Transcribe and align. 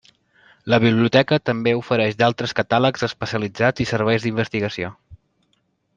La 0.73 0.79
biblioteca 0.83 1.37
també 1.49 1.75
ofereix 1.81 2.17
d'altres 2.21 2.55
catàlegs 2.61 3.07
especialitzats 3.11 3.85
i 3.87 3.91
serveis 3.93 4.27
d'investigació. 4.29 4.91